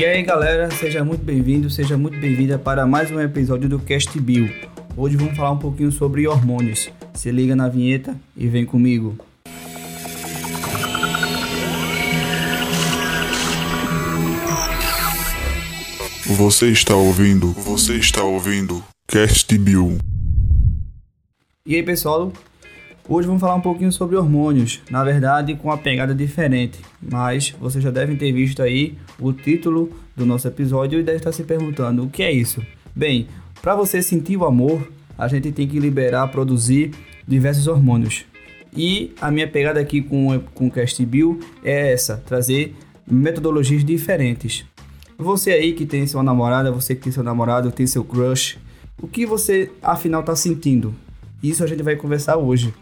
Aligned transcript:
aí 0.00 0.22
galera, 0.22 0.70
seja 0.70 1.04
muito 1.04 1.22
bem-vindo, 1.22 1.68
seja 1.68 1.98
muito 1.98 2.18
bem-vinda 2.18 2.58
para 2.58 2.86
mais 2.86 3.10
um 3.10 3.20
episódio 3.20 3.68
do 3.68 3.78
Cast 3.78 4.18
Bill. 4.18 4.48
Hoje 4.96 5.16
vamos 5.16 5.36
falar 5.36 5.50
um 5.50 5.58
pouquinho 5.58 5.92
sobre 5.92 6.26
hormônios. 6.26 6.90
Se 7.12 7.30
liga 7.30 7.54
na 7.54 7.68
vinheta 7.68 8.16
e 8.34 8.48
vem 8.48 8.64
comigo. 8.64 9.18
Você 16.24 16.70
está 16.70 16.96
ouvindo, 16.96 17.52
você 17.52 17.96
está 17.96 18.24
ouvindo 18.24 18.82
Cast 19.06 19.56
Bill. 19.58 19.98
E 21.66 21.76
aí 21.76 21.82
pessoal, 21.82 22.32
hoje 23.08 23.26
vamos 23.26 23.40
falar 23.40 23.54
um 23.54 23.60
pouquinho 23.60 23.90
sobre 23.92 24.16
hormônios, 24.16 24.80
na 24.90 25.02
verdade 25.04 25.54
com 25.54 25.68
uma 25.68 25.78
pegada 25.78 26.14
diferente, 26.14 26.78
mas 27.00 27.54
vocês 27.60 27.82
já 27.82 27.90
devem 27.90 28.16
ter 28.16 28.32
visto 28.32 28.62
aí 28.62 28.96
o 29.18 29.32
título 29.32 29.90
do 30.16 30.24
nosso 30.24 30.46
episódio 30.48 31.00
e 31.00 31.02
deve 31.02 31.18
estar 31.18 31.32
se 31.32 31.42
perguntando 31.42 32.04
o 32.04 32.10
que 32.10 32.22
é 32.22 32.30
isso. 32.30 32.64
Bem, 32.94 33.26
para 33.60 33.74
você 33.74 34.02
sentir 34.02 34.36
o 34.36 34.44
amor, 34.44 34.86
a 35.16 35.28
gente 35.28 35.52
tem 35.52 35.66
que 35.66 35.78
liberar, 35.78 36.28
produzir 36.28 36.92
diversos 37.26 37.66
hormônios. 37.66 38.24
E 38.74 39.12
a 39.20 39.30
minha 39.30 39.46
pegada 39.46 39.80
aqui 39.80 40.00
com, 40.00 40.40
com 40.54 40.66
o 40.66 40.70
Cast 40.70 41.04
Bill 41.04 41.40
é 41.62 41.92
essa, 41.92 42.16
trazer 42.16 42.74
metodologias 43.06 43.84
diferentes. 43.84 44.64
Você 45.18 45.52
aí 45.52 45.74
que 45.74 45.86
tem 45.86 46.06
sua 46.06 46.22
namorada, 46.22 46.72
você 46.72 46.94
que 46.94 47.02
tem 47.02 47.12
seu 47.12 47.22
namorado, 47.22 47.70
tem 47.70 47.86
seu 47.86 48.02
crush, 48.02 48.58
o 49.00 49.06
que 49.06 49.26
você 49.26 49.70
afinal 49.82 50.20
está 50.20 50.34
sentindo? 50.34 50.94
Isso 51.42 51.62
a 51.62 51.66
gente 51.66 51.82
vai 51.82 51.96
conversar 51.96 52.36
hoje. 52.36 52.72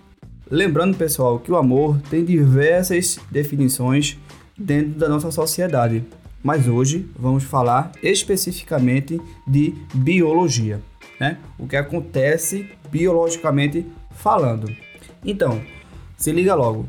Lembrando, 0.51 0.97
pessoal, 0.97 1.39
que 1.39 1.53
o 1.53 1.57
amor 1.57 2.01
tem 2.11 2.25
diversas 2.25 3.21
definições 3.31 4.19
dentro 4.59 4.99
da 4.99 5.09
nossa 5.09 5.31
sociedade, 5.31 6.05
mas 6.43 6.67
hoje 6.67 7.09
vamos 7.17 7.45
falar 7.45 7.93
especificamente 8.03 9.21
de 9.47 9.73
biologia, 9.95 10.81
né? 11.21 11.39
O 11.57 11.69
que 11.69 11.77
acontece 11.77 12.69
biologicamente 12.91 13.87
falando. 14.17 14.69
Então, 15.25 15.61
se 16.17 16.33
liga 16.33 16.57
logo. 16.57 16.85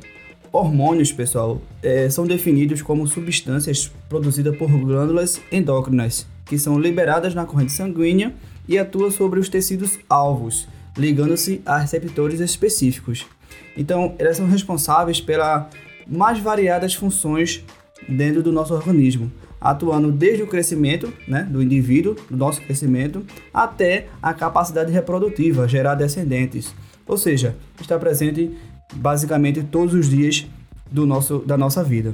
Hormônios, 0.52 1.12
pessoal, 1.12 1.62
é, 1.84 2.10
são 2.10 2.26
definidos 2.26 2.82
como 2.82 3.06
substâncias 3.06 3.92
produzidas 4.10 4.58
por 4.58 4.72
glândulas 4.72 5.40
endócrinas, 5.52 6.26
que 6.46 6.58
são 6.58 6.80
liberadas 6.80 7.36
na 7.36 7.46
corrente 7.46 7.74
sanguínea 7.74 8.34
e 8.68 8.80
atuam 8.80 9.12
sobre 9.12 9.40
os 9.40 9.50
tecidos 9.50 10.00
alvos, 10.10 10.68
ligando-se 10.98 11.62
a 11.64 11.78
receptores 11.78 12.40
específicos. 12.40 13.28
Então, 13.76 14.16
elas 14.20 14.38
são 14.38 14.48
responsáveis 14.48 15.20
pelas 15.22 15.68
mais 16.08 16.40
variadas 16.40 16.94
funções 16.94 17.64
dentro 18.08 18.42
do 18.42 18.52
nosso 18.52 18.74
organismo, 18.74 19.32
atuando 19.60 20.12
desde 20.12 20.44
o 20.44 20.48
crescimento 20.48 21.14
né, 21.28 21.44
do 21.44 21.62
indivíduo, 21.62 22.16
do 22.30 22.38
nosso 22.38 22.62
crescimento, 22.62 23.26
até 23.54 24.08
a 24.22 24.34
capacidade 24.34 24.92
reprodutiva, 24.92 25.68
gerar 25.68 25.96
descendentes. 25.96 26.74
Ou 27.08 27.18
seja, 27.18 27.56
está 27.80 27.98
presente 27.98 28.52
basicamente 28.94 29.64
todos 29.64 29.94
os 29.94 30.10
dias 30.10 30.48
do 30.92 31.06
nosso, 31.06 31.40
da 31.40 31.58
nossa 31.58 31.84
vida. 31.84 32.14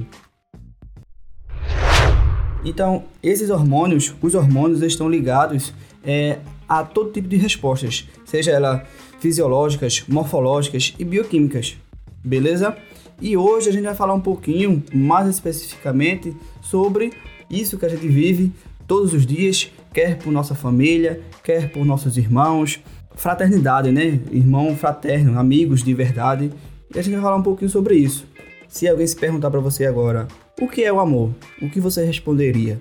Então, 2.67 3.05
esses 3.23 3.49
hormônios, 3.49 4.13
os 4.21 4.35
hormônios 4.35 4.81
estão 4.81 5.09
ligados 5.09 5.73
é, 6.03 6.39
a 6.67 6.83
todo 6.83 7.13
tipo 7.13 7.25
de 7.25 7.37
respostas, 7.37 8.05
seja 8.25 8.51
ela 8.51 8.83
fisiológicas, 9.21 10.03
morfológicas 10.05 10.93
e 10.99 11.05
bioquímicas, 11.05 11.77
beleza? 12.21 12.75
E 13.21 13.37
hoje 13.37 13.69
a 13.69 13.71
gente 13.71 13.85
vai 13.85 13.95
falar 13.95 14.13
um 14.13 14.19
pouquinho 14.19 14.83
mais 14.93 15.29
especificamente 15.29 16.35
sobre 16.61 17.13
isso 17.49 17.77
que 17.77 17.85
a 17.85 17.89
gente 17.89 18.05
vive 18.05 18.51
todos 18.85 19.13
os 19.13 19.25
dias, 19.25 19.71
quer 19.93 20.17
por 20.17 20.29
nossa 20.29 20.53
família, 20.53 21.21
quer 21.45 21.71
por 21.71 21.85
nossos 21.85 22.17
irmãos, 22.17 22.81
fraternidade, 23.15 23.93
né? 23.93 24.19
Irmão 24.29 24.75
fraterno, 24.75 25.39
amigos 25.39 25.81
de 25.81 25.93
verdade. 25.93 26.51
E 26.93 26.99
a 26.99 27.01
gente 27.01 27.13
vai 27.13 27.23
falar 27.23 27.37
um 27.37 27.43
pouquinho 27.43 27.71
sobre 27.71 27.95
isso. 27.95 28.27
Se 28.67 28.87
alguém 28.87 29.07
se 29.07 29.15
perguntar 29.15 29.49
para 29.49 29.59
você 29.59 29.85
agora, 29.85 30.27
o 30.61 30.67
que 30.67 30.83
é 30.83 30.91
o 30.91 30.99
amor? 30.99 31.31
O 31.61 31.69
que 31.69 31.79
você 31.79 32.03
responderia? 32.03 32.79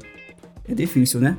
É 0.69 0.75
difícil, 0.75 1.21
né? 1.21 1.37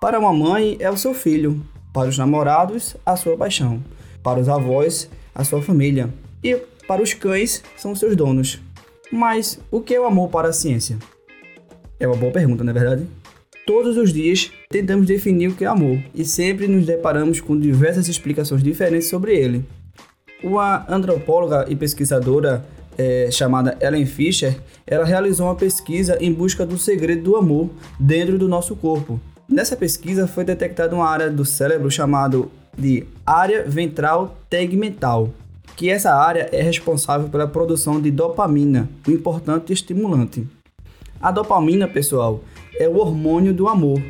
Para 0.00 0.18
uma 0.18 0.32
mãe 0.32 0.76
é 0.80 0.90
o 0.90 0.96
seu 0.96 1.12
filho, 1.12 1.62
para 1.92 2.08
os 2.08 2.16
namorados, 2.16 2.96
a 3.04 3.16
sua 3.16 3.36
paixão, 3.36 3.82
para 4.22 4.40
os 4.40 4.48
avós, 4.48 5.10
a 5.34 5.44
sua 5.44 5.60
família 5.60 6.12
e 6.42 6.56
para 6.86 7.02
os 7.02 7.12
cães 7.12 7.62
são 7.76 7.94
seus 7.94 8.16
donos. 8.16 8.60
Mas 9.10 9.58
o 9.70 9.80
que 9.80 9.94
é 9.94 10.00
o 10.00 10.06
amor 10.06 10.28
para 10.28 10.48
a 10.48 10.52
ciência? 10.52 10.98
É 12.00 12.06
uma 12.06 12.16
boa 12.16 12.32
pergunta, 12.32 12.64
não 12.64 12.70
é 12.70 12.74
verdade? 12.74 13.06
Todos 13.66 13.96
os 13.98 14.12
dias 14.12 14.50
tentamos 14.70 15.06
definir 15.06 15.48
o 15.48 15.54
que 15.54 15.64
é 15.64 15.68
amor 15.68 15.98
e 16.14 16.24
sempre 16.24 16.66
nos 16.66 16.86
deparamos 16.86 17.40
com 17.40 17.58
diversas 17.58 18.08
explicações 18.08 18.62
diferentes 18.62 19.08
sobre 19.08 19.36
ele. 19.36 19.64
Uma 20.42 20.86
antropóloga 20.88 21.66
e 21.68 21.76
pesquisadora 21.76 22.64
é, 22.98 23.30
chamada 23.30 23.78
Ellen 23.80 24.04
Fisher, 24.04 24.58
ela 24.84 25.04
realizou 25.04 25.46
uma 25.46 25.54
pesquisa 25.54 26.18
em 26.20 26.32
busca 26.32 26.66
do 26.66 26.76
segredo 26.76 27.22
do 27.22 27.36
amor 27.36 27.70
dentro 27.98 28.36
do 28.36 28.48
nosso 28.48 28.74
corpo. 28.74 29.20
Nessa 29.48 29.76
pesquisa 29.76 30.26
foi 30.26 30.44
detectada 30.44 30.94
uma 30.94 31.08
área 31.08 31.30
do 31.30 31.44
cérebro 31.44 31.90
chamada 31.90 32.42
de 32.76 33.06
área 33.24 33.64
ventral 33.64 34.36
tegmental, 34.50 35.30
que 35.76 35.88
essa 35.88 36.12
área 36.12 36.48
é 36.52 36.60
responsável 36.60 37.28
pela 37.28 37.46
produção 37.46 38.00
de 38.00 38.10
dopamina, 38.10 38.88
um 39.06 39.12
importante 39.12 39.72
estimulante. 39.72 40.46
A 41.20 41.30
dopamina, 41.30 41.88
pessoal, 41.88 42.42
é 42.78 42.88
o 42.88 42.96
hormônio 42.98 43.54
do 43.54 43.68
amor, 43.68 44.02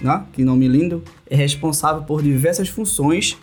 né? 0.00 0.24
que 0.32 0.44
nome 0.44 0.68
lindo, 0.68 1.02
é 1.28 1.36
responsável 1.36 2.02
por 2.02 2.22
diversas 2.22 2.68
funções 2.68 3.36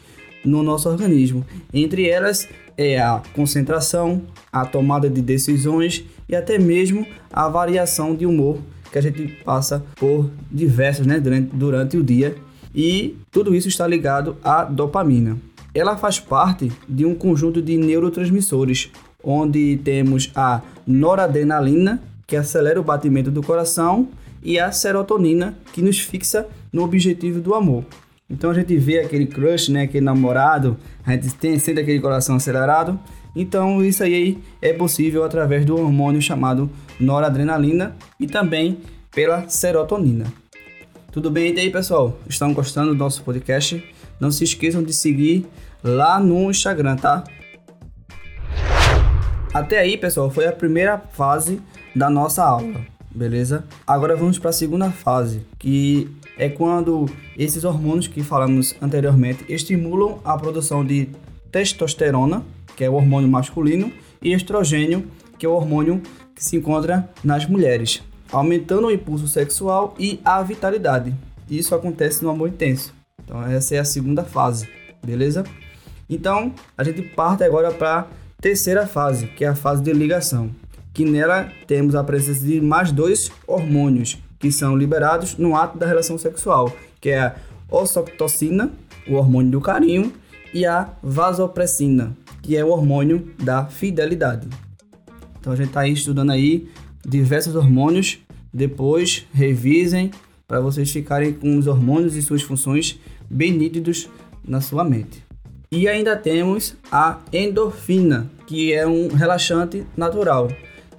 no 0.44 0.64
nosso 0.64 0.90
organismo. 0.90 1.46
Entre 1.74 2.08
elas 2.08 2.48
é 2.78 3.00
a 3.00 3.22
concentração, 3.34 4.22
a 4.52 4.66
tomada 4.66 5.10
de 5.10 5.22
decisões 5.22 6.06
e 6.28 6.36
até 6.36 6.58
mesmo 6.58 7.06
a 7.32 7.48
variação 7.50 8.16
de 8.16 8.26
humor 8.26 8.60
que 8.92 8.98
a 8.98 9.02
gente 9.02 9.28
passa 9.44 9.84
por 9.96 10.30
diversas 10.52 11.06
né, 11.06 11.20
durante, 11.20 11.56
durante 11.56 11.98
o 11.98 12.04
dia. 12.04 12.36
E 12.74 13.18
tudo 13.32 13.56
isso 13.56 13.68
está 13.68 13.88
ligado 13.88 14.38
à 14.44 14.64
dopamina. 14.64 15.38
Ela 15.74 15.98
faz 15.98 16.20
parte 16.20 16.72
de 16.88 17.06
um 17.06 17.14
conjunto 17.14 17.62
de 17.62 17.78
neurotransmissores, 17.78 18.92
onde 19.24 19.78
temos 19.84 20.32
a 20.36 20.62
noradrenalina, 20.86 22.02
que 22.26 22.36
acelera 22.36 22.80
o 22.80 22.84
batimento 22.84 23.30
do 23.30 23.44
coração, 23.44 24.08
e 24.42 24.60
a 24.60 24.72
serotonina, 24.72 25.58
que 25.74 25.82
nos 25.82 26.00
fixa 26.00 26.48
no 26.72 26.84
objetivo 26.84 27.40
do 27.40 27.54
amor. 27.54 27.84
Então 28.30 28.52
a 28.52 28.54
gente 28.54 28.78
vê 28.78 29.00
aquele 29.00 29.26
crush, 29.26 29.72
né, 29.72 29.84
aquele 29.84 30.06
namorado, 30.06 30.78
a 31.06 31.14
gente 31.14 31.34
tem 31.34 31.58
sempre 31.58 31.82
aquele 31.82 32.00
coração 32.00 32.36
acelerado. 32.36 33.00
Então 33.36 33.84
isso 33.84 34.04
aí 34.04 34.38
é 34.62 34.72
possível 34.72 35.24
através 35.24 35.66
do 35.66 35.76
hormônio 35.76 36.22
chamado 36.22 36.70
noradrenalina 37.00 37.96
e 38.20 38.28
também 38.28 38.80
pela 39.12 39.48
serotonina. 39.50 40.26
Tudo 41.12 41.32
bem 41.32 41.58
aí, 41.58 41.72
pessoal? 41.72 42.20
Estão 42.28 42.54
gostando 42.54 42.92
do 42.92 42.98
nosso 42.98 43.24
podcast? 43.24 43.84
Não 44.20 44.32
se 44.32 44.44
esqueçam 44.44 44.84
de 44.84 44.94
seguir 44.94 45.48
lá 45.84 46.20
no 46.20 46.52
Instagram, 46.52 46.98
tá? 46.98 47.24
Até 49.52 49.80
aí, 49.80 49.98
pessoal, 49.98 50.30
foi 50.30 50.46
a 50.46 50.52
primeira 50.52 51.00
fase 51.00 51.60
da 51.96 52.10
nossa 52.10 52.44
aula 52.44 52.80
beleza? 53.14 53.64
Agora 53.86 54.16
vamos 54.16 54.38
para 54.38 54.50
a 54.50 54.54
segunda 54.54 54.92
fase, 54.92 55.42
que 55.58 56.10
é 56.40 56.48
quando 56.48 57.06
esses 57.38 57.66
hormônios 57.66 58.08
que 58.08 58.24
falamos 58.24 58.74
anteriormente 58.82 59.44
estimulam 59.50 60.20
a 60.24 60.38
produção 60.38 60.84
de 60.84 61.10
testosterona, 61.52 62.44
que 62.78 62.84
é 62.84 62.90
o 62.90 62.94
hormônio 62.94 63.30
masculino, 63.30 63.92
e 64.22 64.34
estrogênio, 64.34 65.06
que 65.38 65.46
é 65.46 65.50
o 65.50 65.54
hormônio 65.54 66.02
que 66.34 66.44
se 66.44 66.56
encontra 66.56 67.10
nas 67.24 67.46
mulheres, 67.46 68.02
aumentando 68.32 68.88
o 68.88 68.92
impulso 68.92 69.28
sexual 69.28 69.94
e 70.00 70.20
a 70.24 70.42
vitalidade. 70.42 71.14
Isso 71.50 71.76
acontece 71.76 72.24
no 72.24 72.30
amor 72.30 72.48
intenso. 72.48 72.94
Então 73.24 73.44
essa 73.44 73.76
é 73.76 73.80
a 73.80 73.86
segunda 73.86 74.24
fase, 74.24 74.70
beleza? 75.06 75.44
Então 76.10 76.54
a 76.78 76.84
gente 76.86 77.02
parte 77.02 77.44
agora 77.44 77.70
para 77.72 78.00
a 78.00 78.08
terceira 78.42 78.88
fase, 78.88 79.28
que 79.28 79.44
é 79.44 79.50
a 79.50 79.56
fase 79.56 79.84
de 79.84 79.92
ligação 79.92 80.50
que 80.94 81.06
nela 81.06 81.50
temos 81.68 81.96
a 81.96 82.04
presença 82.04 82.46
de 82.46 82.60
mais 82.60 82.92
dois 82.92 83.32
hormônios 83.48 84.18
que 84.40 84.52
são 84.52 84.76
liberados 84.76 85.38
no 85.38 85.56
ato 85.56 85.78
da 85.78 85.86
relação 85.86 86.18
sexual, 86.18 86.74
que 87.02 87.10
é 87.10 87.20
a 87.20 87.36
oxitocina, 87.70 88.72
o 89.08 89.16
hormônio 89.16 89.52
do 89.52 89.62
carinho, 89.62 90.14
e 90.54 90.66
a 90.66 90.90
vasopressina, 91.04 92.16
que 92.42 92.56
é 92.56 92.64
o 92.64 92.70
hormônio 92.70 93.32
da 93.38 93.66
fidelidade. 93.66 94.48
Então 95.40 95.54
a 95.54 95.56
gente 95.56 95.68
está 95.68 95.88
estudando 95.88 96.32
aí 96.32 96.68
diversos 97.06 97.56
hormônios. 97.56 98.20
Depois 98.52 99.28
revisem 99.32 100.12
para 100.48 100.60
vocês 100.60 100.90
ficarem 100.90 101.34
com 101.34 101.58
os 101.58 101.68
hormônios 101.68 102.16
e 102.16 102.22
suas 102.22 102.42
funções 102.42 103.00
bem 103.30 103.52
nítidos 103.52 104.10
na 104.44 104.60
sua 104.60 104.84
mente. 104.84 105.24
E 105.72 105.88
ainda 105.88 106.16
temos 106.16 106.76
a 106.92 107.20
endorfina, 107.32 108.30
que 108.48 108.74
é 108.74 108.88
um 108.88 109.10
relaxante 109.10 109.86
natural 109.96 110.48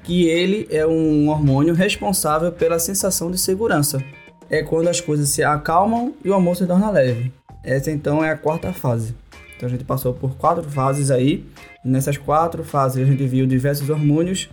que 0.03 0.27
ele 0.27 0.67
é 0.71 0.87
um 0.87 1.29
hormônio 1.29 1.75
responsável 1.75 2.51
pela 2.53 2.79
sensação 2.79 3.31
de 3.31 3.39
segurança. 3.39 4.03
É 4.49 4.63
quando 4.63 4.89
as 4.89 5.01
coisas 5.01 5.29
se 5.29 5.43
acalmam 5.43 6.15
e 6.25 6.29
o 6.29 6.35
amor 6.35 6.57
se 6.57 6.67
torna 6.67 6.91
leve. 6.91 7.33
Essa 7.63 7.91
então 7.91 8.25
é 8.25 8.31
a 8.31 8.37
quarta 8.37 8.73
fase. 8.73 9.15
Então 9.57 9.69
a 9.69 9.71
gente 9.71 9.85
passou 9.85 10.15
por 10.15 10.37
quatro 10.37 10.65
fases 10.65 11.11
aí. 11.11 11.45
nessas 11.85 12.17
quatro 12.17 12.65
fases 12.65 13.03
a 13.03 13.07
gente 13.07 13.27
viu 13.27 13.47
diversos 13.47 13.89
hormônios 13.89 14.49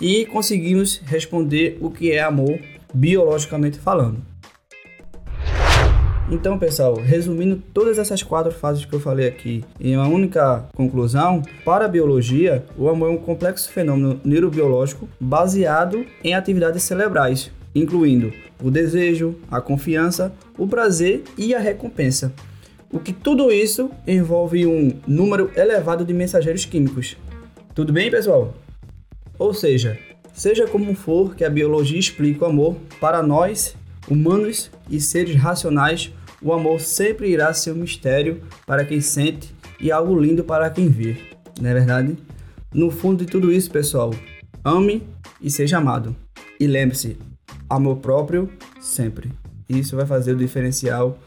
e 0.00 0.24
conseguimos 0.26 1.00
responder 1.04 1.78
o 1.80 1.90
que 1.90 2.12
é 2.12 2.22
amor 2.22 2.58
biologicamente 2.94 3.78
falando. 3.78 4.31
Então, 6.32 6.58
pessoal, 6.58 6.94
resumindo 6.94 7.62
todas 7.74 7.98
essas 7.98 8.22
quatro 8.22 8.50
fases 8.50 8.86
que 8.86 8.94
eu 8.94 8.98
falei 8.98 9.28
aqui 9.28 9.62
em 9.78 9.94
uma 9.94 10.08
única 10.08 10.64
conclusão, 10.74 11.42
para 11.62 11.84
a 11.84 11.88
biologia, 11.88 12.64
o 12.74 12.88
amor 12.88 13.10
é 13.10 13.12
um 13.12 13.18
complexo 13.18 13.70
fenômeno 13.70 14.18
neurobiológico 14.24 15.06
baseado 15.20 16.06
em 16.24 16.32
atividades 16.34 16.84
cerebrais, 16.84 17.52
incluindo 17.74 18.32
o 18.62 18.70
desejo, 18.70 19.36
a 19.50 19.60
confiança, 19.60 20.32
o 20.56 20.66
prazer 20.66 21.22
e 21.36 21.54
a 21.54 21.58
recompensa. 21.58 22.32
O 22.90 22.98
que 22.98 23.12
tudo 23.12 23.52
isso 23.52 23.90
envolve 24.06 24.66
um 24.66 24.90
número 25.06 25.50
elevado 25.54 26.02
de 26.02 26.14
mensageiros 26.14 26.64
químicos. 26.64 27.14
Tudo 27.74 27.92
bem, 27.92 28.10
pessoal? 28.10 28.54
Ou 29.38 29.52
seja, 29.52 29.98
seja 30.32 30.66
como 30.66 30.94
for 30.94 31.34
que 31.34 31.44
a 31.44 31.50
biologia 31.50 32.00
explica 32.00 32.46
o 32.46 32.48
amor, 32.48 32.76
para 32.98 33.22
nós, 33.22 33.76
humanos 34.08 34.70
e 34.90 34.98
seres 34.98 35.36
racionais, 35.36 36.10
o 36.42 36.52
amor 36.52 36.80
sempre 36.80 37.30
irá 37.30 37.52
ser 37.54 37.72
um 37.72 37.76
mistério 37.76 38.42
para 38.66 38.84
quem 38.84 39.00
sente 39.00 39.54
e 39.80 39.90
algo 39.90 40.18
lindo 40.18 40.44
para 40.44 40.68
quem 40.70 40.88
vê, 40.88 41.16
não 41.60 41.70
é 41.70 41.74
verdade? 41.74 42.16
No 42.74 42.90
fundo 42.90 43.24
de 43.24 43.30
tudo 43.30 43.52
isso, 43.52 43.70
pessoal, 43.70 44.14
ame 44.64 45.02
e 45.40 45.50
seja 45.50 45.78
amado. 45.78 46.16
E 46.58 46.66
lembre-se, 46.66 47.18
amor 47.68 47.96
próprio 47.96 48.50
sempre. 48.80 49.30
Isso 49.68 49.96
vai 49.96 50.06
fazer 50.06 50.32
o 50.32 50.36
diferencial 50.36 51.18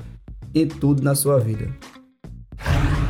em 0.53 0.67
tudo 0.67 1.03
na 1.03 1.15
sua 1.15 1.39
vida. 1.39 1.69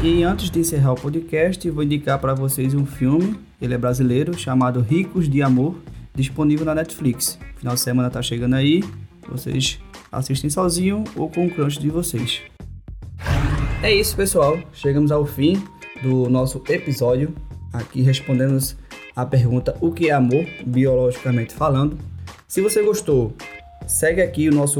E 0.04 0.24
antes 0.24 0.50
de 0.50 0.60
encerrar 0.60 0.94
o 0.94 0.96
podcast, 0.96 1.70
vou 1.70 1.84
indicar 1.84 2.20
para 2.20 2.34
vocês 2.34 2.74
um 2.74 2.86
filme, 2.86 3.36
ele 3.62 3.74
é 3.74 3.78
brasileiro, 3.78 4.38
chamado 4.38 4.82
Ricos 4.82 5.30
de 5.30 5.42
Amor, 5.42 5.76
disponível 6.14 6.66
na 6.66 6.76
Netflix. 6.76 7.40
Final 7.58 7.76
de 7.76 7.82
semana 7.82 8.10
tá 8.10 8.22
chegando 8.22 8.56
aí, 8.56 8.84
vocês 9.28 9.80
assistem 10.16 10.50
sozinho 10.50 11.04
ou 11.16 11.30
com 11.30 11.46
o 11.46 11.50
crunch 11.50 11.80
de 11.80 11.90
vocês. 11.90 12.42
É 13.84 13.94
isso, 13.94 14.16
pessoal. 14.16 14.58
Chegamos 14.74 15.12
ao 15.12 15.26
fim 15.26 15.62
do 16.02 16.30
nosso 16.30 16.64
episódio. 16.68 17.36
Aqui 17.72 18.02
respondemos 18.02 18.76
a 19.16 19.26
pergunta: 19.26 19.76
o 19.82 19.92
que 19.92 20.10
é 20.10 20.14
amor, 20.14 20.46
biologicamente 20.66 21.54
falando? 21.54 21.98
Se 22.48 22.62
você 22.62 22.82
gostou, 22.82 23.34
segue 23.86 24.22
aqui 24.22 24.50
o 24.50 24.54
nosso 24.54 24.80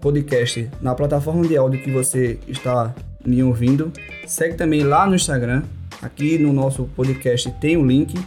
podcast 0.00 0.68
na 0.80 0.94
plataforma 0.94 1.46
de 1.46 1.56
áudio 1.56 1.80
que 1.80 1.90
você 1.90 2.38
está 2.48 2.94
me 3.24 3.42
ouvindo. 3.42 3.92
Segue 4.26 4.54
também 4.54 4.82
lá 4.82 5.06
no 5.06 5.14
Instagram. 5.14 5.62
Aqui 6.00 6.36
no 6.38 6.52
nosso 6.52 6.84
podcast 6.96 7.50
tem 7.60 7.76
o 7.76 7.86
link. 7.86 8.18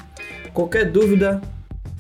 Qualquer 0.54 0.90
dúvida, 0.90 1.42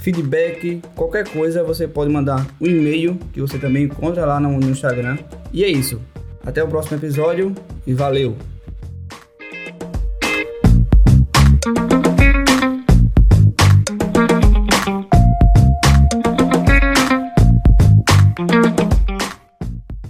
feedback, 0.05 0.83
qualquer 0.95 1.27
coisa, 1.27 1.63
você 1.63 1.87
pode 1.87 2.11
mandar 2.11 2.45
um 2.61 2.67
e-mail 2.67 3.17
que 3.33 3.41
você 3.41 3.57
também 3.57 3.85
encontra 3.85 4.23
lá 4.23 4.39
no, 4.39 4.59
no 4.59 4.69
Instagram. 4.69 5.17
E 5.51 5.63
é 5.63 5.67
isso. 5.67 5.99
Até 6.45 6.63
o 6.63 6.67
próximo 6.67 6.97
episódio 6.97 7.55
e 7.87 7.93
valeu! 7.95 8.37